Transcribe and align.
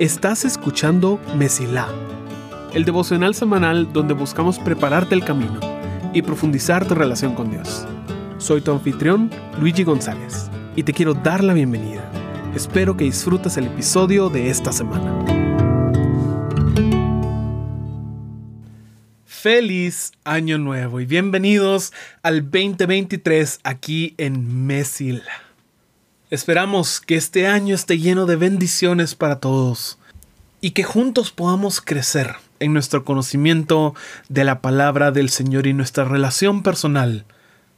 Estás 0.00 0.44
escuchando 0.44 1.20
Mesilá, 1.36 1.86
el 2.74 2.84
devocional 2.84 3.34
semanal 3.34 3.92
donde 3.92 4.14
buscamos 4.14 4.58
prepararte 4.58 5.14
el 5.14 5.24
camino 5.24 5.60
y 6.12 6.22
profundizar 6.22 6.88
tu 6.88 6.96
relación 6.96 7.34
con 7.34 7.50
Dios. 7.50 7.86
Soy 8.38 8.60
tu 8.60 8.72
anfitrión, 8.72 9.30
Luigi 9.60 9.84
González, 9.84 10.50
y 10.74 10.82
te 10.82 10.92
quiero 10.92 11.14
dar 11.14 11.44
la 11.44 11.52
bienvenida. 11.52 12.02
Espero 12.56 12.96
que 12.96 13.04
disfrutes 13.04 13.56
el 13.56 13.66
episodio 13.66 14.30
de 14.30 14.50
esta 14.50 14.72
semana. 14.72 15.24
Feliz 19.26 20.12
año 20.24 20.58
nuevo 20.58 21.00
y 21.00 21.06
bienvenidos 21.06 21.92
al 22.22 22.50
2023 22.50 23.60
aquí 23.62 24.14
en 24.18 24.66
Mesila. 24.66 25.49
Esperamos 26.30 27.00
que 27.00 27.16
este 27.16 27.48
año 27.48 27.74
esté 27.74 27.98
lleno 27.98 28.24
de 28.24 28.36
bendiciones 28.36 29.16
para 29.16 29.40
todos 29.40 29.98
y 30.60 30.70
que 30.70 30.84
juntos 30.84 31.32
podamos 31.32 31.80
crecer 31.80 32.36
en 32.60 32.72
nuestro 32.72 33.04
conocimiento 33.04 33.96
de 34.28 34.44
la 34.44 34.60
palabra 34.60 35.10
del 35.10 35.28
Señor 35.28 35.66
y 35.66 35.72
nuestra 35.72 36.04
relación 36.04 36.62
personal 36.62 37.24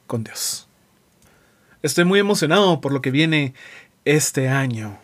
con 0.07 0.23
Dios. 0.23 0.69
Estoy 1.83 2.05
muy 2.05 2.19
emocionado 2.19 2.83
por 2.83 2.93
lo 2.93 3.01
que 3.01 3.11
viene 3.11 3.55
este 4.05 4.51
año 4.51 4.99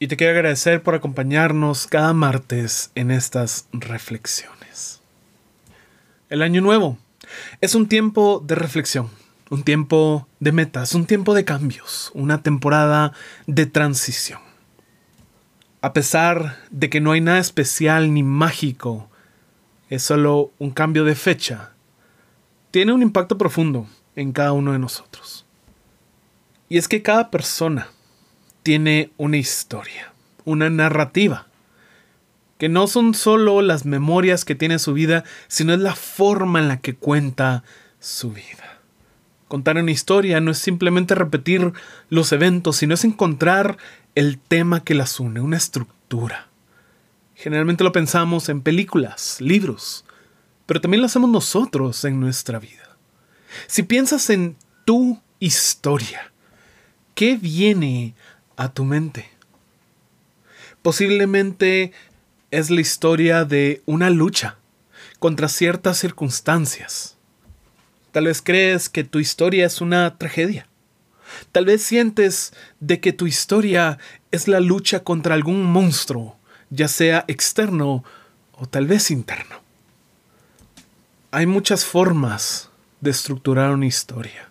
y 0.00 0.08
te 0.08 0.16
quiero 0.16 0.32
agradecer 0.32 0.82
por 0.82 0.96
acompañarnos 0.96 1.86
cada 1.86 2.12
martes 2.14 2.90
en 2.96 3.12
estas 3.12 3.68
reflexiones. 3.72 5.02
El 6.30 6.42
año 6.42 6.60
nuevo 6.62 6.98
es 7.60 7.76
un 7.76 7.86
tiempo 7.86 8.42
de 8.44 8.56
reflexión 8.56 9.08
un 9.50 9.62
tiempo 9.62 10.28
de 10.40 10.52
metas, 10.52 10.94
un 10.94 11.06
tiempo 11.06 11.34
de 11.34 11.44
cambios, 11.44 12.10
una 12.14 12.42
temporada 12.42 13.12
de 13.46 13.66
transición. 13.66 14.40
A 15.80 15.92
pesar 15.92 16.58
de 16.70 16.90
que 16.90 17.00
no 17.00 17.12
hay 17.12 17.20
nada 17.20 17.38
especial 17.38 18.12
ni 18.12 18.22
mágico, 18.22 19.08
es 19.90 20.02
solo 20.02 20.52
un 20.58 20.70
cambio 20.70 21.04
de 21.04 21.14
fecha, 21.14 21.72
tiene 22.70 22.92
un 22.92 23.02
impacto 23.02 23.38
profundo 23.38 23.86
en 24.16 24.32
cada 24.32 24.52
uno 24.52 24.72
de 24.72 24.78
nosotros. 24.78 25.46
Y 26.68 26.76
es 26.76 26.88
que 26.88 27.02
cada 27.02 27.30
persona 27.30 27.88
tiene 28.62 29.10
una 29.16 29.38
historia, 29.38 30.12
una 30.44 30.68
narrativa, 30.68 31.46
que 32.58 32.68
no 32.68 32.88
son 32.88 33.14
solo 33.14 33.62
las 33.62 33.86
memorias 33.86 34.44
que 34.44 34.56
tiene 34.56 34.78
su 34.78 34.92
vida, 34.92 35.24
sino 35.46 35.72
es 35.72 35.78
la 35.78 35.94
forma 35.94 36.58
en 36.58 36.68
la 36.68 36.80
que 36.80 36.96
cuenta 36.96 37.62
su 38.00 38.32
vida. 38.32 38.67
Contar 39.48 39.78
una 39.78 39.90
historia 39.90 40.40
no 40.40 40.50
es 40.50 40.58
simplemente 40.58 41.14
repetir 41.14 41.72
los 42.10 42.32
eventos, 42.32 42.76
sino 42.76 42.94
es 42.94 43.04
encontrar 43.04 43.78
el 44.14 44.38
tema 44.38 44.84
que 44.84 44.94
las 44.94 45.18
une, 45.20 45.40
una 45.40 45.56
estructura. 45.56 46.48
Generalmente 47.34 47.82
lo 47.82 47.92
pensamos 47.92 48.50
en 48.50 48.60
películas, 48.60 49.40
libros, 49.40 50.04
pero 50.66 50.82
también 50.82 51.00
lo 51.00 51.06
hacemos 51.06 51.30
nosotros 51.30 52.04
en 52.04 52.20
nuestra 52.20 52.58
vida. 52.58 52.96
Si 53.66 53.82
piensas 53.82 54.28
en 54.28 54.56
tu 54.84 55.20
historia, 55.40 56.30
¿qué 57.14 57.36
viene 57.36 58.14
a 58.56 58.68
tu 58.68 58.84
mente? 58.84 59.30
Posiblemente 60.82 61.92
es 62.50 62.70
la 62.70 62.82
historia 62.82 63.44
de 63.46 63.82
una 63.86 64.10
lucha 64.10 64.58
contra 65.18 65.48
ciertas 65.48 65.98
circunstancias 65.98 67.17
Tal 68.18 68.24
vez 68.24 68.42
crees 68.42 68.88
que 68.88 69.04
tu 69.04 69.20
historia 69.20 69.64
es 69.64 69.80
una 69.80 70.18
tragedia. 70.18 70.66
Tal 71.52 71.66
vez 71.66 71.84
sientes 71.84 72.52
de 72.80 72.98
que 72.98 73.12
tu 73.12 73.28
historia 73.28 73.98
es 74.32 74.48
la 74.48 74.58
lucha 74.58 75.04
contra 75.04 75.36
algún 75.36 75.62
monstruo, 75.62 76.36
ya 76.68 76.88
sea 76.88 77.24
externo 77.28 78.02
o 78.54 78.66
tal 78.66 78.88
vez 78.88 79.12
interno. 79.12 79.60
Hay 81.30 81.46
muchas 81.46 81.84
formas 81.84 82.70
de 83.00 83.12
estructurar 83.12 83.70
una 83.70 83.86
historia. 83.86 84.48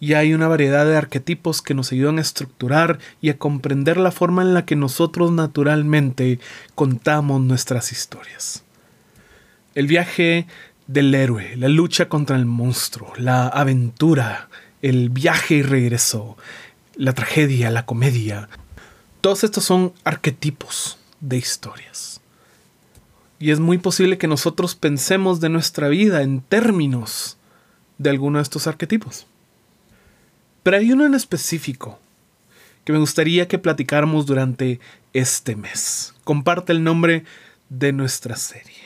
Y 0.00 0.14
hay 0.14 0.34
una 0.34 0.48
variedad 0.48 0.84
de 0.84 0.96
arquetipos 0.96 1.62
que 1.62 1.74
nos 1.74 1.92
ayudan 1.92 2.18
a 2.18 2.22
estructurar 2.22 2.98
y 3.20 3.30
a 3.30 3.38
comprender 3.38 3.98
la 3.98 4.10
forma 4.10 4.42
en 4.42 4.52
la 4.52 4.64
que 4.64 4.74
nosotros 4.74 5.30
naturalmente 5.30 6.40
contamos 6.74 7.40
nuestras 7.40 7.92
historias. 7.92 8.64
El 9.76 9.86
viaje 9.86 10.48
del 10.86 11.14
héroe, 11.14 11.56
la 11.56 11.68
lucha 11.68 12.08
contra 12.08 12.36
el 12.36 12.46
monstruo, 12.46 13.12
la 13.16 13.48
aventura, 13.48 14.48
el 14.82 15.10
viaje 15.10 15.56
y 15.56 15.62
regreso, 15.62 16.36
la 16.94 17.12
tragedia, 17.12 17.70
la 17.70 17.86
comedia. 17.86 18.48
Todos 19.20 19.44
estos 19.44 19.64
son 19.64 19.92
arquetipos 20.04 20.98
de 21.20 21.36
historias. 21.36 22.20
Y 23.38 23.50
es 23.50 23.60
muy 23.60 23.78
posible 23.78 24.16
que 24.16 24.28
nosotros 24.28 24.74
pensemos 24.74 25.40
de 25.40 25.48
nuestra 25.48 25.88
vida 25.88 26.22
en 26.22 26.40
términos 26.40 27.36
de 27.98 28.10
alguno 28.10 28.38
de 28.38 28.44
estos 28.44 28.66
arquetipos. 28.66 29.26
Pero 30.62 30.78
hay 30.78 30.92
uno 30.92 31.04
en 31.04 31.14
específico 31.14 31.98
que 32.84 32.92
me 32.92 32.98
gustaría 32.98 33.48
que 33.48 33.58
platicáramos 33.58 34.26
durante 34.26 34.80
este 35.12 35.56
mes. 35.56 36.14
Comparte 36.24 36.72
el 36.72 36.84
nombre 36.84 37.24
de 37.68 37.92
nuestra 37.92 38.36
serie. 38.36 38.85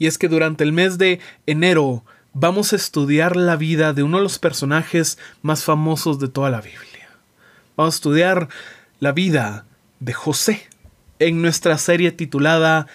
Y 0.00 0.06
es 0.06 0.16
que 0.16 0.28
durante 0.28 0.64
el 0.64 0.72
mes 0.72 0.96
de 0.96 1.20
enero 1.46 2.04
vamos 2.32 2.72
a 2.72 2.76
estudiar 2.76 3.36
la 3.36 3.56
vida 3.56 3.92
de 3.92 4.02
uno 4.02 4.16
de 4.16 4.22
los 4.22 4.38
personajes 4.38 5.18
más 5.42 5.62
famosos 5.62 6.18
de 6.18 6.28
toda 6.28 6.48
la 6.48 6.62
Biblia. 6.62 7.10
Vamos 7.76 7.94
a 7.94 7.98
estudiar 7.98 8.48
la 8.98 9.12
vida 9.12 9.66
de 10.00 10.14
José 10.14 10.66
en 11.18 11.42
nuestra 11.42 11.76
serie 11.76 12.12
titulada 12.12 12.86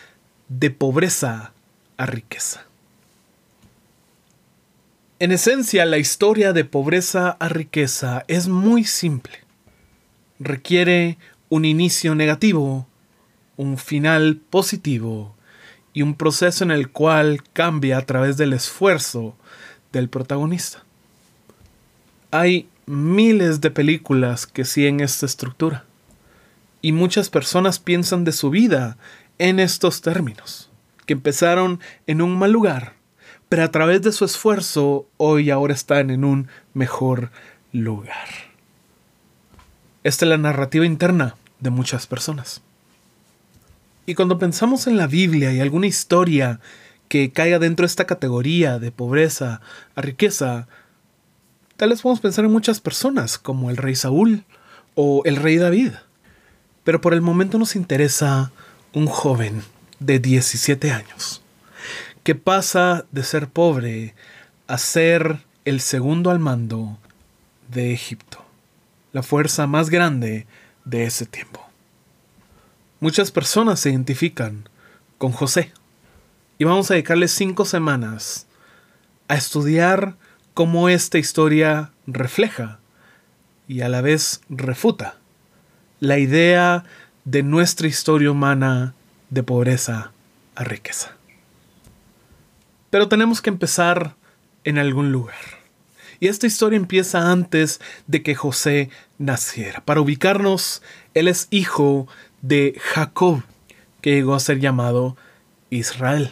De 0.49 0.71
pobreza 0.71 1.53
a 1.95 2.07
riqueza. 2.07 2.65
En 5.19 5.31
esencia, 5.31 5.85
la 5.85 5.99
historia 5.99 6.53
de 6.53 6.65
pobreza 6.65 7.37
a 7.39 7.49
riqueza 7.49 8.25
es 8.27 8.47
muy 8.47 8.83
simple. 8.83 9.41
Requiere 10.39 11.19
un 11.49 11.65
inicio 11.65 12.15
negativo, 12.15 12.87
un 13.57 13.77
final 13.77 14.41
positivo 14.49 15.34
y 15.95 16.01
un 16.01 16.13
proceso 16.13 16.63
en 16.63 16.71
el 16.71 16.89
cual 16.89 17.41
cambia 17.53 17.97
a 17.97 18.05
través 18.05 18.35
del 18.35 18.53
esfuerzo 18.53 19.35
del 19.93 20.09
protagonista. 20.09 20.83
Hay 22.31 22.67
miles 22.85 23.61
de 23.61 23.71
películas 23.71 24.45
que 24.45 24.65
siguen 24.65 24.99
esta 24.99 25.25
estructura 25.25 25.85
y 26.81 26.91
muchas 26.91 27.29
personas 27.29 27.79
piensan 27.79 28.25
de 28.25 28.33
su 28.33 28.49
vida 28.49 28.97
en 29.39 29.61
estos 29.61 30.01
términos, 30.01 30.69
que 31.05 31.13
empezaron 31.13 31.79
en 32.07 32.21
un 32.21 32.37
mal 32.37 32.51
lugar, 32.51 32.93
pero 33.47 33.63
a 33.63 33.71
través 33.71 34.01
de 34.01 34.11
su 34.11 34.25
esfuerzo 34.25 35.07
hoy 35.15 35.49
ahora 35.49 35.73
están 35.73 36.09
en 36.09 36.25
un 36.25 36.49
mejor 36.73 37.31
lugar. 37.71 38.27
Esta 40.03 40.25
es 40.25 40.29
la 40.29 40.37
narrativa 40.37 40.85
interna 40.85 41.37
de 41.61 41.69
muchas 41.69 42.05
personas. 42.05 42.61
Y 44.05 44.15
cuando 44.15 44.37
pensamos 44.37 44.87
en 44.87 44.97
la 44.97 45.07
Biblia 45.07 45.51
y 45.51 45.59
alguna 45.59 45.87
historia 45.87 46.59
que 47.07 47.31
caiga 47.31 47.59
dentro 47.59 47.83
de 47.83 47.87
esta 47.87 48.05
categoría 48.05 48.79
de 48.79 48.91
pobreza 48.91 49.61
a 49.95 50.01
riqueza, 50.01 50.67
tal 51.77 51.89
vez 51.89 52.01
podemos 52.01 52.19
pensar 52.19 52.45
en 52.45 52.51
muchas 52.51 52.79
personas, 52.79 53.37
como 53.37 53.69
el 53.69 53.77
rey 53.77 53.95
Saúl 53.95 54.43
o 54.93 55.23
el 55.25 55.37
rey 55.37 55.57
David. 55.57 55.93
Pero 56.83 57.01
por 57.01 57.13
el 57.13 57.21
momento 57.21 57.57
nos 57.57 57.75
interesa 57.75 58.51
un 58.93 59.07
joven 59.07 59.63
de 59.99 60.19
17 60.19 60.91
años, 60.91 61.41
que 62.23 62.35
pasa 62.35 63.05
de 63.11 63.23
ser 63.23 63.47
pobre 63.47 64.13
a 64.67 64.77
ser 64.77 65.39
el 65.63 65.81
segundo 65.81 66.29
al 66.29 66.39
mando 66.39 66.97
de 67.69 67.91
Egipto, 67.91 68.45
la 69.13 69.23
fuerza 69.23 69.65
más 69.65 69.89
grande 69.89 70.45
de 70.85 71.05
ese 71.05 71.25
tiempo. 71.25 71.64
Muchas 73.05 73.29
personas 73.29 73.81
se 73.81 73.91
identifican 73.91 74.67
con 75.19 75.31
José. 75.31 75.71
Y 76.57 76.63
vamos 76.63 76.89
a 76.89 76.95
dedicarle 76.95 77.27
cinco 77.27 77.63
semanas 77.63 78.47
a 79.27 79.35
estudiar 79.35 80.15
cómo 80.55 80.89
esta 80.89 81.19
historia 81.19 81.91
refleja 82.07 82.79
y 83.67 83.81
a 83.81 83.89
la 83.89 84.01
vez 84.01 84.41
refuta 84.49 85.19
la 85.99 86.17
idea 86.17 86.83
de 87.25 87.43
nuestra 87.43 87.85
historia 87.85 88.31
humana 88.31 88.95
de 89.29 89.43
pobreza 89.43 90.11
a 90.55 90.63
riqueza. 90.63 91.15
Pero 92.89 93.07
tenemos 93.07 93.39
que 93.39 93.51
empezar 93.51 94.15
en 94.63 94.79
algún 94.79 95.11
lugar. 95.11 95.35
Y 96.19 96.27
esta 96.27 96.47
historia 96.47 96.77
empieza 96.77 97.31
antes 97.31 97.79
de 98.07 98.23
que 98.23 98.33
José 98.33 98.89
naciera. 99.19 99.85
Para 99.85 100.01
ubicarnos, 100.01 100.81
él 101.13 101.27
es 101.27 101.47
hijo 101.51 102.07
de 102.47 102.79
Jacob, 102.79 103.41
que 104.01 104.11
llegó 104.11 104.35
a 104.35 104.39
ser 104.39 104.59
llamado 104.59 105.17
Israel. 105.71 106.31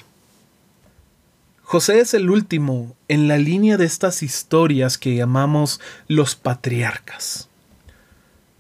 José 1.63 1.99
es 2.01 2.13
el 2.13 2.29
último 2.29 2.95
en 3.07 3.27
la 3.27 3.37
línea 3.37 3.77
de 3.77 3.85
estas 3.85 4.21
historias 4.21 4.99
que 4.99 5.15
llamamos 5.15 5.81
los 6.07 6.35
patriarcas. 6.35 7.49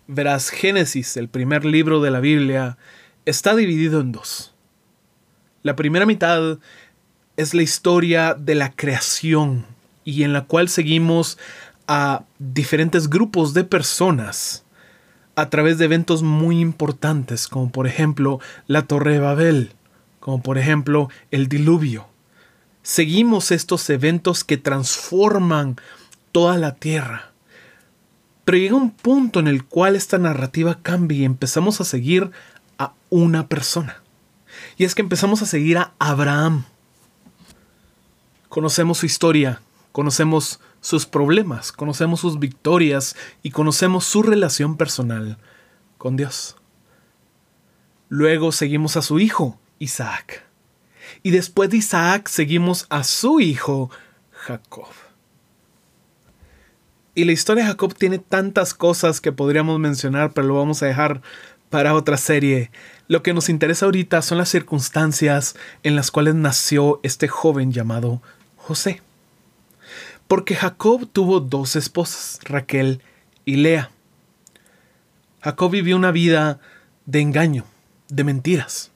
Verás, 0.07 0.49
Génesis, 0.49 1.15
el 1.15 1.29
primer 1.29 1.63
libro 1.63 2.01
de 2.01 2.09
la 2.09 2.19
Biblia, 2.19 2.77
está 3.25 3.55
dividido 3.55 4.01
en 4.01 4.11
dos. 4.11 4.53
La 5.61 5.75
primera 5.75 6.07
mitad 6.07 6.57
es 7.37 7.53
la 7.53 7.61
historia 7.61 8.33
de 8.33 8.55
la 8.55 8.71
creación 8.71 9.65
y 10.03 10.23
en 10.23 10.33
la 10.33 10.45
cual 10.45 10.69
seguimos 10.69 11.37
a 11.87 12.23
diferentes 12.39 13.09
grupos 13.09 13.53
de 13.53 13.63
personas 13.63 14.62
a 15.35 15.49
través 15.49 15.77
de 15.77 15.85
eventos 15.85 16.23
muy 16.23 16.59
importantes, 16.59 17.47
como 17.47 17.71
por 17.71 17.87
ejemplo 17.87 18.39
la 18.67 18.83
Torre 18.83 19.13
de 19.13 19.19
Babel, 19.19 19.73
como 20.19 20.41
por 20.41 20.57
ejemplo 20.57 21.09
el 21.31 21.47
diluvio. 21.47 22.07
Seguimos 22.83 23.51
estos 23.51 23.89
eventos 23.89 24.43
que 24.43 24.57
transforman 24.57 25.77
toda 26.31 26.57
la 26.57 26.75
tierra. 26.75 27.31
Pero 28.45 28.57
llega 28.57 28.75
un 28.75 28.91
punto 28.91 29.39
en 29.39 29.47
el 29.47 29.63
cual 29.63 29.95
esta 29.95 30.17
narrativa 30.17 30.79
cambia 30.81 31.19
y 31.19 31.25
empezamos 31.25 31.79
a 31.79 31.85
seguir 31.85 32.31
a 32.77 32.93
una 33.09 33.47
persona. 33.47 34.03
Y 34.77 34.83
es 34.83 34.95
que 34.95 35.01
empezamos 35.01 35.41
a 35.41 35.45
seguir 35.45 35.77
a 35.77 35.93
Abraham. 35.97 36.65
Conocemos 38.49 38.97
su 38.97 39.05
historia, 39.05 39.61
conocemos 39.93 40.59
sus 40.81 41.05
problemas, 41.05 41.71
conocemos 41.71 42.19
sus 42.19 42.39
victorias 42.39 43.15
y 43.43 43.51
conocemos 43.51 44.03
su 44.03 44.23
relación 44.23 44.75
personal 44.75 45.37
con 45.97 46.17
Dios. 46.17 46.57
Luego 48.09 48.51
seguimos 48.51 48.97
a 48.97 49.01
su 49.01 49.19
hijo, 49.19 49.59
Isaac. 49.79 50.43
Y 51.21 51.29
después 51.29 51.69
de 51.69 51.77
Isaac 51.77 52.27
seguimos 52.27 52.85
a 52.89 53.03
su 53.03 53.39
hijo, 53.39 53.91
Jacob. 54.31 54.89
Y 57.15 57.25
la 57.25 57.31
historia 57.31 57.63
de 57.63 57.69
Jacob 57.69 57.93
tiene 57.93 58.17
tantas 58.17 58.73
cosas 58.73 59.21
que 59.21 59.31
podríamos 59.31 59.79
mencionar, 59.79 60.33
pero 60.33 60.47
lo 60.47 60.55
vamos 60.55 60.81
a 60.81 60.87
dejar 60.87 61.21
para 61.69 61.93
otra 61.93 62.17
serie. 62.17 62.71
Lo 63.07 63.21
que 63.21 63.35
nos 63.35 63.47
interesa 63.47 63.85
ahorita 63.85 64.23
son 64.23 64.39
las 64.39 64.49
circunstancias 64.49 65.55
en 65.83 65.95
las 65.95 66.09
cuales 66.09 66.33
nació 66.33 66.99
este 67.03 67.27
joven 67.27 67.71
llamado 67.71 68.23
José 68.57 69.01
porque 70.27 70.55
Jacob 70.55 71.07
tuvo 71.11 71.39
dos 71.39 71.75
esposas, 71.75 72.39
Raquel 72.43 73.01
y 73.45 73.57
Lea. 73.57 73.91
Jacob 75.41 75.71
vivió 75.71 75.95
una 75.95 76.11
vida 76.11 76.59
de 77.05 77.21
engaño, 77.21 77.65
de 78.07 78.23
mentiras, 78.23 78.91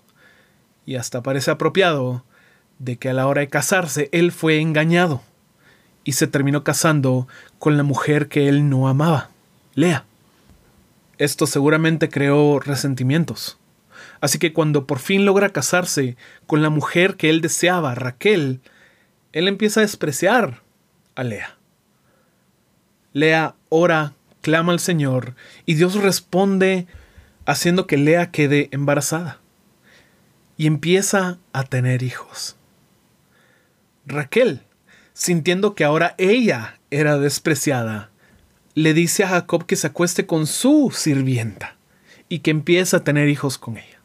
y 0.85 0.95
hasta 0.95 1.21
parece 1.21 1.51
apropiado 1.51 2.24
de 2.79 2.97
que 2.97 3.09
a 3.09 3.13
la 3.13 3.27
hora 3.27 3.41
de 3.41 3.50
casarse 3.50 4.09
él 4.12 4.31
fue 4.31 4.62
engañado 4.62 5.21
y 6.03 6.13
se 6.13 6.27
terminó 6.27 6.63
casando 6.63 7.27
con 7.59 7.75
la 7.75 7.83
mujer 7.83 8.30
que 8.30 8.47
él 8.47 8.69
no 8.69 8.88
amaba, 8.88 9.30
Lea. 9.73 10.06
Esto 11.18 11.47
seguramente 11.47 12.09
creó 12.09 12.59
resentimientos. 12.59 13.57
Así 14.21 14.39
que 14.39 14.53
cuando 14.53 14.88
por 14.88 15.00
fin 15.00 15.25
logra 15.25 15.50
casarse 15.50 16.15
con 16.45 16.62
la 16.62 16.69
mujer 16.69 17.18
que 17.18 17.30
él 17.30 17.41
deseaba, 17.41 17.94
Raquel, 17.95 18.62
él 19.33 19.47
empieza 19.47 19.81
a 19.81 19.83
despreciar 19.83 20.62
Lea. 21.24 21.58
Lea 23.14 23.56
ora, 23.69 24.14
clama 24.42 24.72
al 24.72 24.80
Señor 24.80 25.36
y 25.66 25.74
Dios 25.75 25.96
responde 25.96 26.88
haciendo 27.46 27.88
que 27.88 27.98
Lea 27.98 28.31
quede 28.31 28.69
embarazada 28.72 29.40
y 30.58 30.68
empieza 30.68 31.38
a 31.54 31.64
tener 31.64 32.04
hijos. 32.04 32.56
Raquel, 34.06 34.62
sintiendo 35.14 35.75
que 35.75 35.84
ahora 35.84 36.16
ella 36.18 36.80
era 36.92 37.18
despreciada, 37.18 38.10
le 38.74 38.94
dice 38.94 39.24
a 39.24 39.30
Jacob 39.30 39.66
que 39.66 39.75
se 39.75 39.88
acueste 39.88 40.25
con 40.25 40.46
su 40.48 40.92
sirvienta 40.94 41.75
y 42.30 42.40
que 42.40 42.52
empieza 42.52 42.98
a 42.98 43.04
tener 43.04 43.28
hijos 43.30 43.58
con 43.58 43.78
ella. 43.78 44.00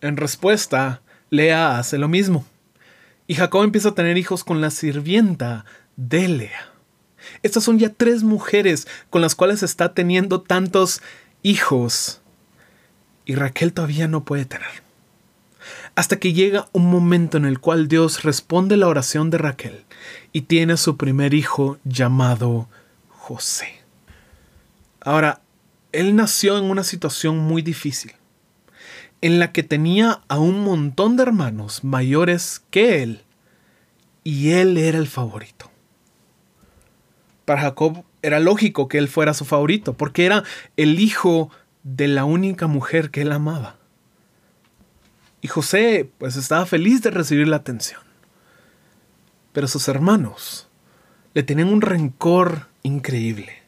En 0.00 0.16
respuesta, 0.16 1.02
Lea 1.30 1.78
hace 1.78 1.98
lo 1.98 2.08
mismo. 2.08 2.44
Y 3.30 3.36
Jacob 3.36 3.62
empieza 3.62 3.90
a 3.90 3.94
tener 3.94 4.18
hijos 4.18 4.42
con 4.42 4.60
la 4.60 4.72
sirvienta 4.72 5.64
de 5.94 6.26
Lea. 6.26 6.68
Estas 7.44 7.62
son 7.62 7.78
ya 7.78 7.90
tres 7.90 8.24
mujeres 8.24 8.88
con 9.08 9.22
las 9.22 9.36
cuales 9.36 9.62
está 9.62 9.94
teniendo 9.94 10.40
tantos 10.40 11.00
hijos. 11.44 12.22
Y 13.24 13.36
Raquel 13.36 13.72
todavía 13.72 14.08
no 14.08 14.24
puede 14.24 14.46
tener. 14.46 14.82
Hasta 15.94 16.18
que 16.18 16.32
llega 16.32 16.66
un 16.72 16.90
momento 16.90 17.36
en 17.36 17.44
el 17.44 17.60
cual 17.60 17.86
Dios 17.86 18.24
responde 18.24 18.76
la 18.76 18.88
oración 18.88 19.30
de 19.30 19.38
Raquel 19.38 19.84
y 20.32 20.40
tiene 20.40 20.72
a 20.72 20.76
su 20.76 20.96
primer 20.96 21.32
hijo 21.32 21.78
llamado 21.84 22.68
José. 23.10 23.80
Ahora, 25.00 25.40
él 25.92 26.16
nació 26.16 26.58
en 26.58 26.64
una 26.64 26.82
situación 26.82 27.38
muy 27.38 27.62
difícil 27.62 28.10
en 29.22 29.38
la 29.38 29.52
que 29.52 29.62
tenía 29.62 30.20
a 30.28 30.38
un 30.38 30.64
montón 30.64 31.16
de 31.16 31.24
hermanos 31.24 31.84
mayores 31.84 32.62
que 32.70 33.02
él, 33.02 33.22
y 34.24 34.50
él 34.50 34.76
era 34.76 34.98
el 34.98 35.08
favorito. 35.08 35.70
Para 37.44 37.62
Jacob 37.62 38.04
era 38.22 38.38
lógico 38.38 38.88
que 38.88 38.98
él 38.98 39.08
fuera 39.08 39.34
su 39.34 39.44
favorito, 39.44 39.94
porque 39.94 40.24
era 40.24 40.44
el 40.76 41.00
hijo 41.00 41.50
de 41.82 42.08
la 42.08 42.24
única 42.24 42.66
mujer 42.66 43.10
que 43.10 43.22
él 43.22 43.32
amaba. 43.32 43.76
Y 45.42 45.48
José 45.48 46.10
pues 46.18 46.36
estaba 46.36 46.66
feliz 46.66 47.02
de 47.02 47.10
recibir 47.10 47.48
la 47.48 47.56
atención. 47.56 48.00
Pero 49.52 49.68
sus 49.68 49.88
hermanos 49.88 50.68
le 51.34 51.42
tenían 51.42 51.68
un 51.68 51.80
rencor 51.80 52.68
increíble. 52.82 53.62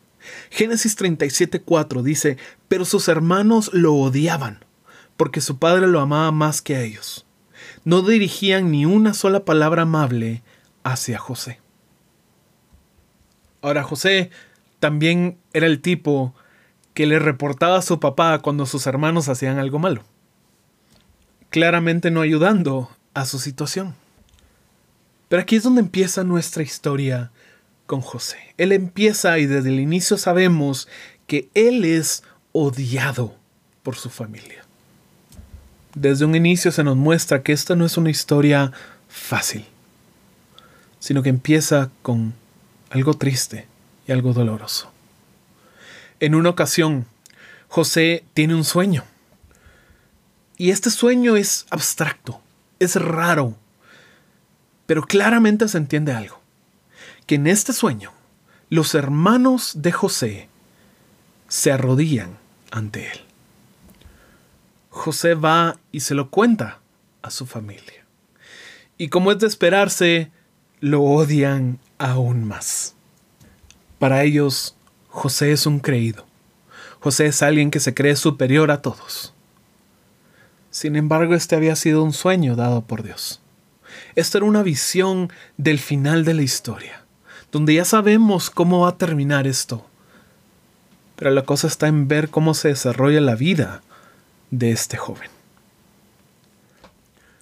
Génesis 0.51 0.97
37:4 0.97 2.03
dice, 2.03 2.37
pero 2.69 2.85
sus 2.85 3.09
hermanos 3.09 3.71
lo 3.73 3.95
odiaban 3.95 4.65
porque 5.23 5.41
su 5.41 5.59
padre 5.59 5.87
lo 5.87 6.01
amaba 6.01 6.33
más 6.33 6.63
que 6.63 6.75
a 6.75 6.81
ellos. 6.81 7.27
No 7.85 8.03
dirigían 8.03 8.73
ni 8.73 8.87
una 8.87 9.15
sola 9.15 9.45
palabra 9.45 9.83
amable 9.83 10.43
hacia 10.83 11.17
José. 11.17 11.61
Ahora 13.61 13.85
José 13.85 14.31
también 14.81 15.39
era 15.53 15.69
el 15.69 15.81
tipo 15.81 16.35
que 16.93 17.07
le 17.07 17.21
reportaba 17.21 17.79
a 17.79 17.83
su 17.83 18.01
papá 18.01 18.41
cuando 18.41 18.67
sus 18.67 18.89
hermanos 18.89 19.29
hacían 19.29 19.61
algo 19.61 19.79
malo, 19.79 20.03
claramente 21.51 22.11
no 22.11 22.23
ayudando 22.23 22.91
a 23.15 23.25
su 23.25 23.39
situación. 23.39 23.95
Pero 25.29 25.43
aquí 25.43 25.55
es 25.55 25.63
donde 25.63 25.83
empieza 25.83 26.25
nuestra 26.25 26.65
historia 26.65 27.31
con 27.87 28.01
José. 28.01 28.39
Él 28.59 28.73
empieza 28.73 29.39
y 29.39 29.47
desde 29.47 29.69
el 29.69 29.79
inicio 29.79 30.19
sabemos 30.19 30.89
que 31.29 31.49
él 31.55 31.85
es 31.85 32.25
odiado 32.51 33.37
por 33.85 33.95
su 33.95 34.11
familia. 34.11 34.67
Desde 35.95 36.25
un 36.25 36.35
inicio 36.35 36.73
se 36.73 36.85
nos 36.85 36.97
muestra 36.97 37.43
que 37.43 37.53
esta 37.53 37.77
no 37.77 37.85
es 37.85 37.97
una 37.99 38.11
historia 38.11 38.73
fácil, 39.09 39.67
sino 41.01 41.23
que 41.23 41.29
empieza 41.29 41.91
con 42.01 42.35
algo 42.91 43.15
triste 43.15 43.67
y 44.07 44.13
algo 44.13 44.33
doloroso. 44.33 44.91
En 46.19 46.35
una 46.35 46.49
ocasión, 46.49 47.07
José 47.69 48.25
tiene 48.33 48.55
un 48.55 48.65
sueño. 48.65 49.05
Y 50.57 50.71
este 50.71 50.91
sueño 50.91 51.37
es 51.37 51.67
abstracto, 51.71 52.41
es 52.79 52.97
raro, 52.97 53.57
pero 54.87 55.03
claramente 55.03 55.69
se 55.69 55.79
entiende 55.79 56.13
algo. 56.13 56.41
Que 57.27 57.35
en 57.35 57.47
este 57.47 57.73
sueño, 57.73 58.13
los 58.71 58.95
hermanos 58.95 59.73
de 59.77 59.93
José 59.93 60.49
se 61.49 61.73
arrodillan 61.73 62.39
ante 62.71 63.11
él. 63.11 63.32
José 64.93 65.35
va 65.35 65.79
y 65.91 66.01
se 66.01 66.15
lo 66.15 66.29
cuenta 66.29 66.81
a 67.23 67.31
su 67.31 67.47
familia. 67.47 68.05
Y 68.99 69.09
como 69.09 69.33
es 69.33 69.39
de 69.39 69.47
esperarse, 69.47 70.31
lo 70.81 71.03
odian 71.03 71.79
aún 71.97 72.45
más. 72.45 72.95
Para 73.99 74.23
ellos, 74.23 74.77
José 75.09 75.53
es 75.53 75.65
un 75.65 75.81
creído. 75.81 76.27
José 77.01 77.27
es 77.27 77.43
alguien 77.43 77.71
que 77.71 77.81
se 77.81 77.95
cree 77.95 78.17
superior 78.17 78.71
a 78.71 78.83
todos. 78.83 79.33
Sin 80.71 80.95
embargo, 80.95 81.35
este 81.35 81.57
había 81.57 81.75
sido 81.75 82.05
un 82.05 82.13
sueño 82.13 82.55
dado 82.55 82.83
por 82.83 83.03
Dios. 83.03 83.41
Esto 84.15 84.39
era 84.39 84.47
una 84.47 84.63
visión 84.63 85.33
del 85.57 85.79
final 85.79 86.27
de 86.27 86.35
la 86.35 86.43
historia, 86.43 87.07
donde 87.51 87.75
ya 87.75 87.87
sabemos 87.87 88.51
cómo 88.51 88.81
va 88.81 88.91
a 88.91 88.99
terminar 88.99 89.47
esto. 89.47 89.87
Pero 91.17 91.31
la 91.31 91.45
cosa 91.45 91.67
está 91.67 91.89
en 91.89 92.09
ver 92.09 92.29
cómo 92.29 92.53
se 92.53 92.69
desarrolla 92.69 93.23
la 93.23 93.37
vida 93.37 93.83
de 94.53 94.71
este 94.71 94.97
joven. 94.97 95.31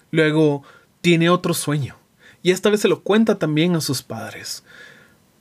Luego 0.09 0.63
tiene 1.01 1.29
otro 1.29 1.53
sueño, 1.53 1.97
y 2.41 2.49
esta 2.49 2.71
vez 2.71 2.79
se 2.79 2.87
lo 2.87 3.01
cuenta 3.01 3.37
también 3.37 3.75
a 3.75 3.81
sus 3.81 4.01
padres, 4.01 4.63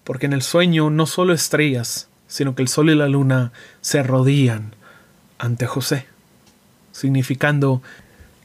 porque 0.05 0.27
en 0.27 0.35
el 0.35 0.43
sueño 0.43 0.91
no 0.91 1.07
solo 1.07 1.33
estrellas, 1.33 2.09
sino 2.27 2.55
que 2.55 2.63
el 2.63 2.69
sol 2.69 2.91
y 2.91 2.95
la 2.95 3.09
luna 3.09 3.53
se 3.81 4.01
arrodillan 4.01 4.75
ante 5.39 5.67
José, 5.67 6.07
significando 6.93 7.83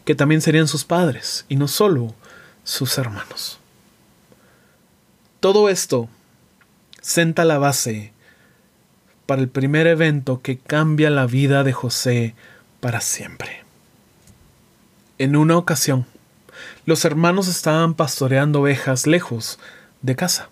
que 0.05 0.15
también 0.15 0.41
serían 0.41 0.67
sus 0.67 0.85
padres 0.85 1.45
y 1.49 1.55
no 1.55 1.67
solo 1.67 2.15
sus 2.63 2.97
hermanos. 2.97 3.59
Todo 5.39 5.69
esto 5.69 6.09
senta 7.01 7.43
la 7.43 7.57
base 7.57 8.13
para 9.25 9.41
el 9.41 9.49
primer 9.49 9.87
evento 9.87 10.41
que 10.41 10.57
cambia 10.57 11.09
la 11.09 11.25
vida 11.25 11.63
de 11.63 11.73
José 11.73 12.35
para 12.85 13.01
siempre. 13.01 13.63
En 15.17 15.35
una 15.35 15.57
ocasión, 15.57 16.05
los 16.85 17.03
hermanos 17.03 17.47
estaban 17.47 17.95
pastoreando 17.95 18.61
ovejas 18.61 19.07
lejos 19.07 19.57
de 20.03 20.15
casa. 20.15 20.49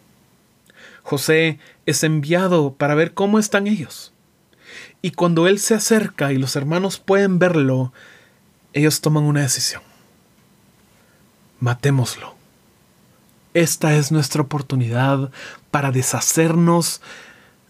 José 1.03 1.59
es 1.85 2.03
enviado 2.03 2.73
para 2.73 2.95
ver 2.95 3.13
cómo 3.13 3.37
están 3.37 3.67
ellos. 3.67 4.13
Y 5.03 5.11
cuando 5.11 5.47
él 5.47 5.59
se 5.59 5.75
acerca 5.75 6.33
y 6.33 6.39
los 6.39 6.55
hermanos 6.55 6.97
pueden 6.97 7.37
verlo, 7.37 7.93
ellos 8.73 8.99
toman 8.99 9.25
una 9.25 9.41
decisión. 9.41 9.83
Matémoslo. 11.59 12.33
Esta 13.53 13.93
es 13.93 14.11
nuestra 14.11 14.41
oportunidad 14.41 15.29
para 15.69 15.91
deshacernos 15.91 16.99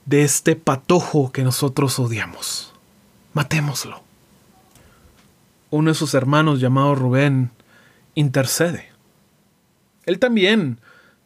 de 0.06 0.24
este 0.24 0.56
patojo 0.56 1.34
que 1.34 1.44
nosotros 1.44 2.00
odiamos. 2.00 2.74
Matémoslo. 3.34 4.03
Uno 5.74 5.90
de 5.90 5.96
sus 5.96 6.14
hermanos 6.14 6.60
llamado 6.60 6.94
Rubén 6.94 7.50
intercede. 8.14 8.92
Él 10.06 10.20
también 10.20 10.80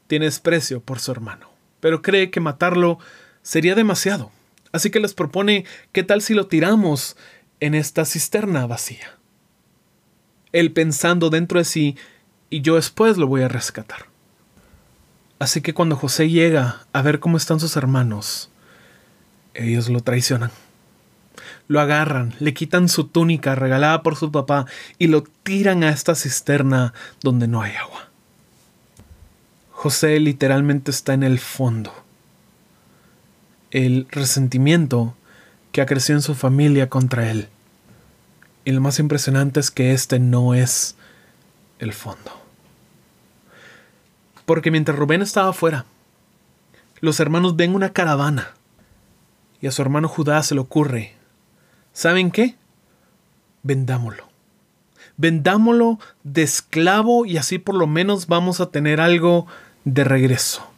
tiene 0.07 0.23
desprecio 0.23 0.79
por 0.79 1.01
su 1.01 1.11
hermano, 1.11 1.49
pero 1.81 2.01
cree 2.01 2.31
que 2.31 2.39
matarlo 2.39 2.97
sería 3.41 3.75
demasiado. 3.75 4.31
Así 4.71 4.89
que 4.89 5.01
les 5.01 5.13
propone 5.13 5.65
qué 5.91 6.03
tal 6.03 6.21
si 6.21 6.33
lo 6.33 6.47
tiramos 6.47 7.17
en 7.59 7.75
esta 7.75 8.05
cisterna 8.05 8.65
vacía. 8.65 9.17
Él 10.53 10.71
pensando 10.71 11.29
dentro 11.29 11.59
de 11.59 11.65
sí, 11.65 11.97
y 12.49 12.61
yo 12.61 12.75
después 12.75 13.17
lo 13.17 13.27
voy 13.27 13.41
a 13.41 13.49
rescatar. 13.49 14.05
Así 15.39 15.59
que 15.59 15.73
cuando 15.73 15.97
José 15.97 16.29
llega 16.29 16.87
a 16.93 17.01
ver 17.01 17.19
cómo 17.19 17.35
están 17.35 17.59
sus 17.59 17.75
hermanos, 17.75 18.49
ellos 19.53 19.89
lo 19.89 19.99
traicionan. 19.99 20.51
Lo 21.67 21.81
agarran, 21.81 22.33
le 22.39 22.53
quitan 22.53 22.87
su 22.87 23.07
túnica 23.07 23.55
regalada 23.55 24.01
por 24.03 24.15
su 24.15 24.31
papá 24.31 24.65
y 24.97 25.07
lo 25.07 25.23
tiran 25.23 25.83
a 25.83 25.89
esta 25.89 26.15
cisterna 26.15 26.93
donde 27.21 27.47
no 27.47 27.61
hay 27.61 27.75
agua. 27.75 28.09
José 29.71 30.19
literalmente 30.19 30.91
está 30.91 31.13
en 31.13 31.23
el 31.23 31.39
fondo. 31.39 31.93
El 33.69 34.07
resentimiento 34.09 35.15
que 35.71 35.81
ha 35.81 35.85
crecido 35.85 36.17
en 36.17 36.23
su 36.23 36.35
familia 36.35 36.89
contra 36.89 37.29
él. 37.29 37.49
Y 38.65 38.71
lo 38.71 38.81
más 38.81 38.99
impresionante 38.99 39.59
es 39.59 39.69
que 39.69 39.93
este 39.93 40.19
no 40.19 40.55
es 40.55 40.95
el 41.79 41.93
fondo. 41.93 42.31
Porque 44.45 44.71
mientras 44.71 44.97
Rubén 44.97 45.21
estaba 45.21 45.49
afuera, 45.49 45.85
los 47.01 47.19
hermanos 47.19 47.55
ven 47.55 47.75
una 47.75 47.91
caravana 47.93 48.53
y 49.61 49.67
a 49.67 49.71
su 49.71 49.81
hermano 49.81 50.07
Judá 50.07 50.41
se 50.41 50.55
le 50.55 50.61
ocurre, 50.61 51.16
¿saben 51.97 52.29
qué? 52.29 52.53
Vendámoslo. 53.63 54.29
Vendámoslo 55.17 55.97
de 56.23 56.43
esclavo 56.43 57.25
y 57.25 57.37
así 57.37 57.57
por 57.57 57.73
lo 57.73 57.87
menos 57.87 58.27
vamos 58.27 58.61
a 58.61 58.69
tener 58.69 59.01
algo 59.01 59.47
de 59.83 60.03
regreso 60.03 60.69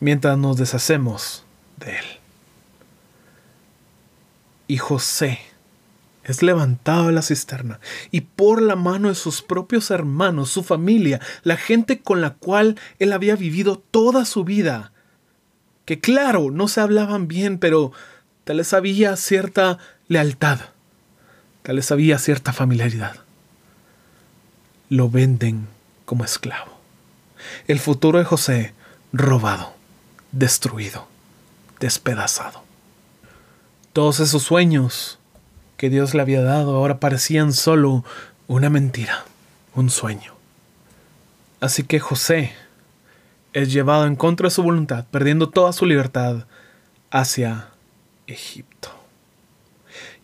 mientras 0.00 0.36
nos 0.36 0.58
deshacemos 0.58 1.46
de 1.78 1.92
él. 1.92 2.04
Y 4.68 4.76
José 4.76 5.38
es 6.24 6.42
levantado 6.42 7.06
de 7.06 7.12
la 7.12 7.22
cisterna 7.22 7.80
y 8.10 8.20
por 8.20 8.60
la 8.60 8.76
mano 8.76 9.08
de 9.08 9.14
sus 9.14 9.40
propios 9.40 9.90
hermanos, 9.90 10.50
su 10.50 10.62
familia, 10.62 11.22
la 11.42 11.56
gente 11.56 12.02
con 12.02 12.20
la 12.20 12.34
cual 12.34 12.78
él 12.98 13.14
había 13.14 13.34
vivido 13.34 13.82
toda 13.90 14.26
su 14.26 14.44
vida, 14.44 14.92
que 15.86 16.00
claro, 16.00 16.50
no 16.50 16.68
se 16.68 16.82
hablaban 16.82 17.28
bien, 17.28 17.56
pero 17.56 17.92
tal 18.44 18.58
vez 18.58 18.74
había 18.74 19.16
cierta 19.16 19.78
lealtad, 20.08 20.60
tal 21.62 21.76
vez 21.76 21.90
había 21.90 22.18
cierta 22.18 22.52
familiaridad. 22.52 23.16
Lo 24.88 25.10
venden 25.10 25.66
como 26.04 26.24
esclavo. 26.24 26.78
El 27.66 27.80
futuro 27.80 28.18
de 28.18 28.24
José 28.24 28.74
robado, 29.12 29.74
destruido, 30.32 31.08
despedazado. 31.80 32.62
Todos 33.92 34.20
esos 34.20 34.42
sueños 34.42 35.18
que 35.76 35.90
Dios 35.90 36.14
le 36.14 36.22
había 36.22 36.42
dado 36.42 36.76
ahora 36.76 37.00
parecían 37.00 37.52
solo 37.52 38.04
una 38.46 38.70
mentira, 38.70 39.24
un 39.74 39.90
sueño. 39.90 40.34
Así 41.60 41.82
que 41.82 41.98
José 41.98 42.54
es 43.52 43.72
llevado 43.72 44.06
en 44.06 44.16
contra 44.16 44.46
de 44.46 44.54
su 44.54 44.62
voluntad, 44.62 45.06
perdiendo 45.10 45.48
toda 45.48 45.72
su 45.72 45.86
libertad, 45.86 46.46
hacia 47.10 47.68
Egipto. 48.26 48.90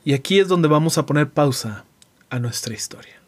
Y 0.04 0.14
aquí 0.14 0.40
es 0.40 0.48
donde 0.48 0.68
vamos 0.68 0.98
a 0.98 1.06
poner 1.06 1.30
pausa 1.30 1.84
a 2.30 2.38
nuestra 2.38 2.74
historia. 2.74 3.20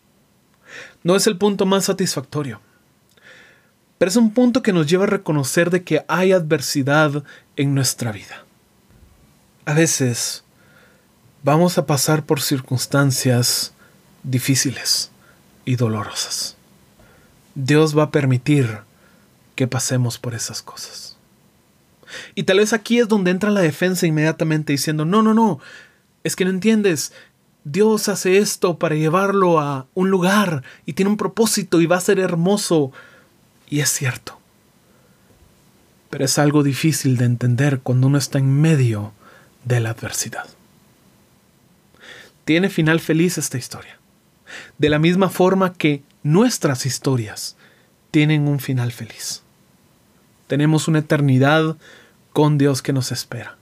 No 1.02 1.14
es 1.14 1.26
el 1.26 1.36
punto 1.36 1.66
más 1.66 1.84
satisfactorio, 1.84 2.60
pero 3.98 4.08
es 4.08 4.16
un 4.16 4.32
punto 4.32 4.62
que 4.62 4.72
nos 4.72 4.86
lleva 4.86 5.04
a 5.04 5.08
reconocer 5.08 5.70
de 5.70 5.84
que 5.84 6.04
hay 6.08 6.32
adversidad 6.32 7.22
en 7.56 7.74
nuestra 7.74 8.10
vida. 8.10 8.44
A 9.66 9.74
veces 9.74 10.44
vamos 11.42 11.78
a 11.78 11.86
pasar 11.86 12.24
por 12.24 12.40
circunstancias 12.40 13.72
difíciles 14.22 15.10
y 15.64 15.76
dolorosas. 15.76 16.56
Dios 17.54 17.96
va 17.96 18.04
a 18.04 18.10
permitir 18.10 18.80
que 19.54 19.68
pasemos 19.68 20.18
por 20.18 20.34
esas 20.34 20.62
cosas. 20.62 21.16
Y 22.34 22.44
tal 22.44 22.58
vez 22.58 22.72
aquí 22.72 22.98
es 22.98 23.08
donde 23.08 23.30
entra 23.30 23.50
la 23.50 23.60
defensa 23.60 24.06
inmediatamente 24.06 24.72
diciendo, 24.72 25.04
no, 25.04 25.22
no, 25.22 25.34
no, 25.34 25.60
es 26.24 26.34
que 26.34 26.44
no 26.44 26.50
entiendes, 26.50 27.12
Dios 27.62 28.08
hace 28.08 28.38
esto 28.38 28.78
para 28.78 28.96
llevarlo 28.96 29.60
a 29.60 29.86
un 29.94 30.10
lugar 30.10 30.64
y 30.84 30.94
tiene 30.94 31.10
un 31.10 31.16
propósito 31.16 31.80
y 31.80 31.86
va 31.86 31.96
a 31.96 32.00
ser 32.00 32.18
hermoso. 32.18 32.90
Y 33.70 33.80
es 33.80 33.90
cierto. 33.90 34.38
Pero 36.10 36.24
es 36.24 36.38
algo 36.38 36.62
difícil 36.62 37.16
de 37.16 37.24
entender 37.24 37.80
cuando 37.80 38.08
uno 38.08 38.18
está 38.18 38.38
en 38.38 38.60
medio 38.60 39.12
de 39.64 39.80
la 39.80 39.90
adversidad 39.90 40.46
tiene 42.44 42.68
final 42.68 43.00
feliz 43.00 43.38
esta 43.38 43.58
historia. 43.58 43.98
De 44.78 44.88
la 44.88 44.98
misma 44.98 45.30
forma 45.30 45.72
que 45.72 46.02
nuestras 46.22 46.86
historias 46.86 47.56
tienen 48.10 48.46
un 48.46 48.60
final 48.60 48.92
feliz. 48.92 49.42
Tenemos 50.46 50.86
una 50.88 51.00
eternidad 51.00 51.76
con 52.32 52.58
Dios 52.58 52.82
que 52.82 52.92
nos 52.92 53.12
espera. 53.12 53.56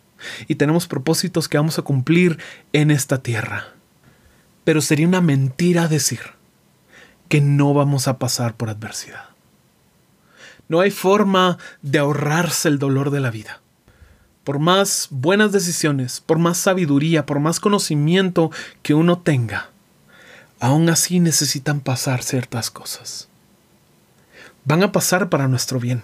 Y 0.49 0.57
tenemos 0.57 0.87
propósitos 0.87 1.49
que 1.49 1.59
vamos 1.59 1.79
a 1.79 1.83
cumplir 1.83 2.39
en 2.73 2.91
esta 2.91 3.23
tierra. 3.23 3.69
Pero 4.65 4.81
sería 4.81 5.09
una 5.09 5.21
mentira 5.21 5.89
decir 5.89 6.21
que 7.29 7.41
no 7.41 7.75
vamos 7.75 8.09
a 8.09 8.19
pasar 8.19 8.57
por 8.57 8.71
adversidad. 8.71 9.31
No 10.69 10.81
hay 10.81 10.91
forma 10.91 11.59
de 11.83 11.99
ahorrarse 11.99 12.69
el 12.69 12.79
dolor 12.79 13.11
de 13.11 13.21
la 13.21 13.31
vida 13.31 13.63
por 14.45 14.59
más 14.59 15.09
buenas 15.11 15.53
decisiones, 15.53 16.21
por 16.21 16.39
más 16.39 16.59
sabiduría, 16.59 17.27
por 17.27 17.41
más 17.41 17.61
conocimiento 17.61 18.51
que 18.83 18.95
uno 18.95 19.19
tenga, 19.19 19.71
aún 20.61 20.89
así 20.89 21.21
necesitan 21.21 21.81
pasar 21.81 22.23
ciertas 22.23 22.71
cosas. 22.71 23.29
Van 24.65 24.83
a 24.83 24.93
pasar 24.93 25.29
para 25.29 25.49
nuestro 25.49 25.81
bien. 25.81 26.03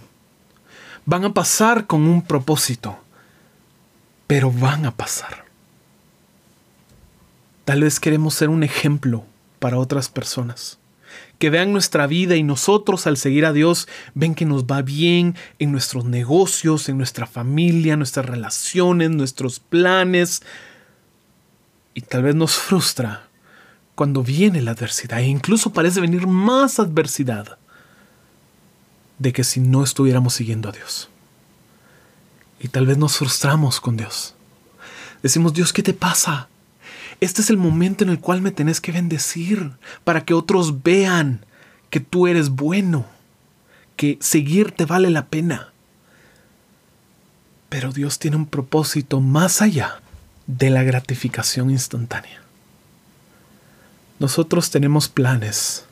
Van 1.05 1.25
a 1.25 1.33
pasar 1.33 1.87
con 1.87 2.03
un 2.03 2.23
propósito. 2.23 2.99
Pero 4.28 4.52
van 4.52 4.87
a 4.87 4.92
pasar. 4.92 5.44
Tal 7.64 7.82
vez 7.82 7.99
queremos 7.99 8.35
ser 8.35 8.49
un 8.49 8.62
ejemplo 8.62 9.25
para 9.58 9.78
otras 9.78 10.08
personas 10.08 10.78
que 11.38 11.50
vean 11.50 11.73
nuestra 11.73 12.06
vida 12.06 12.37
y 12.37 12.42
nosotros 12.42 13.06
al 13.06 13.16
seguir 13.16 13.47
a 13.47 13.52
Dios 13.52 13.88
ven 14.14 14.35
que 14.35 14.44
nos 14.44 14.64
va 14.64 14.82
bien 14.82 15.37
en 15.58 15.73
nuestros 15.73 16.04
negocios, 16.04 16.88
en 16.88 16.99
nuestra 16.99 17.26
familia, 17.26 17.97
nuestras 17.97 18.26
relaciones, 18.26 19.11
nuestros 19.11 19.61
planes. 19.61 20.42
Y 21.94 22.02
tal 22.02 22.25
vez 22.25 22.35
nos 22.35 22.54
frustra 22.58 23.28
cuando 23.94 24.23
viene 24.23 24.62
la 24.62 24.73
adversidad 24.73 25.20
e 25.20 25.26
incluso 25.26 25.73
parece 25.73 26.00
venir 26.00 26.26
más 26.26 26.78
adversidad 26.78 27.58
de 29.18 29.32
que 29.32 29.42
si 29.42 29.61
no 29.61 29.82
estuviéramos 29.82 30.35
siguiendo 30.35 30.68
a 30.68 30.73
Dios. 30.73 31.08
Y 32.61 32.69
tal 32.69 32.87
vez 32.87 32.99
nos 32.99 33.17
frustramos 33.17 33.81
con 33.81 33.97
Dios. 33.97 34.35
Decimos, 35.23 35.53
Dios, 35.53 35.73
¿qué 35.73 35.83
te 35.83 35.95
pasa? 35.95 36.49
Este 37.21 37.43
es 37.43 37.50
el 37.50 37.57
momento 37.57 38.05
en 38.05 38.11
el 38.11 38.21
cual 38.21 38.41
me 38.41 38.53
tenés 38.53 38.81
que 38.81 38.93
bendecir 38.93 39.73
para 40.05 40.25
que 40.25 40.35
otros 40.35 40.83
vean 40.83 41.45
que 41.91 42.00
tú 42.00 42.27
eres 42.27 42.50
bueno, 42.50 43.07
que 43.97 44.19
seguirte 44.21 44.85
vale 44.85 45.11
la 45.11 45.27
pena. 45.27 45.73
Pero 47.69 47.93
Dios 47.93 48.19
tiene 48.19 48.37
un 48.37 48.47
propósito 48.47 49.21
más 49.21 49.61
allá 49.62 50.00
de 50.47 50.71
la 50.71 50.83
gratificación 50.83 51.71
instantánea. 51.71 52.41
Nosotros 54.19 54.71
tenemos 54.71 55.09
planes 55.09 55.85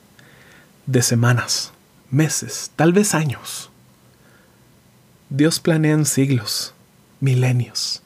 de 0.87 1.03
semanas, 1.03 1.73
meses, 2.11 2.71
tal 2.77 2.93
vez 2.93 3.15
años. 3.15 3.71
Dios 5.29 5.59
planea 5.59 5.93
en 5.93 6.07
siglos, 6.07 6.73
milenios, 7.19 8.01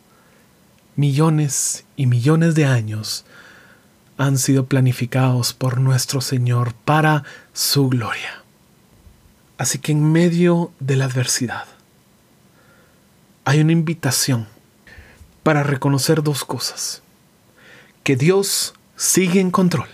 millones 0.96 1.84
y 1.94 2.06
millones 2.06 2.54
de 2.54 2.64
años 2.64 3.26
han 4.16 4.38
sido 4.38 4.64
planificados 4.66 5.52
por 5.52 5.80
nuestro 5.80 6.22
Señor 6.22 6.72
para 6.72 7.24
su 7.52 7.90
gloria. 7.90 8.42
Así 9.58 9.78
que 9.78 9.92
en 9.92 10.10
medio 10.10 10.72
de 10.80 10.96
la 10.96 11.04
adversidad 11.04 11.66
hay 13.44 13.60
una 13.60 13.72
invitación 13.72 14.48
para 15.42 15.62
reconocer 15.62 16.22
dos 16.22 16.46
cosas. 16.46 17.02
Que 18.02 18.16
Dios 18.16 18.72
sigue 18.96 19.40
en 19.40 19.50
control 19.50 19.88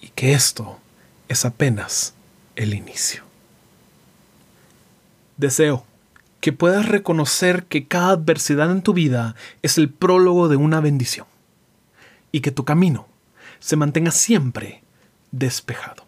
y 0.00 0.08
que 0.08 0.32
esto 0.32 0.80
es 1.28 1.44
apenas 1.44 2.14
el 2.56 2.74
inicio. 2.74 3.33
Deseo 5.36 5.84
que 6.40 6.52
puedas 6.52 6.86
reconocer 6.86 7.64
que 7.64 7.88
cada 7.88 8.10
adversidad 8.10 8.70
en 8.70 8.82
tu 8.82 8.92
vida 8.92 9.34
es 9.62 9.78
el 9.78 9.88
prólogo 9.88 10.48
de 10.48 10.56
una 10.56 10.80
bendición 10.80 11.26
y 12.30 12.40
que 12.40 12.50
tu 12.50 12.64
camino 12.64 13.08
se 13.58 13.76
mantenga 13.76 14.10
siempre 14.10 14.84
despejado. 15.32 16.04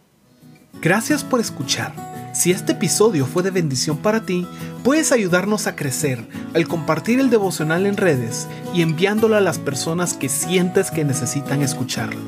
Gracias 0.80 1.24
por 1.24 1.40
escuchar. 1.40 1.94
Si 2.34 2.50
este 2.50 2.72
episodio 2.72 3.24
fue 3.24 3.42
de 3.42 3.50
bendición 3.50 3.96
para 3.96 4.26
ti, 4.26 4.46
puedes 4.84 5.10
ayudarnos 5.10 5.66
a 5.66 5.74
crecer 5.74 6.28
al 6.54 6.68
compartir 6.68 7.18
el 7.18 7.30
devocional 7.30 7.86
en 7.86 7.96
redes 7.96 8.46
y 8.74 8.82
enviándolo 8.82 9.36
a 9.36 9.40
las 9.40 9.58
personas 9.58 10.12
que 10.12 10.28
sientes 10.28 10.90
que 10.90 11.04
necesitan 11.04 11.62
escucharlo. 11.62 12.20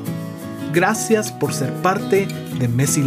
Gracias 0.73 1.31
por 1.31 1.53
ser 1.53 1.71
parte 1.75 2.27
de 2.59 2.67
Messi 2.67 3.03